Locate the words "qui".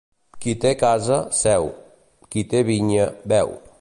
0.45-0.53, 2.33-2.45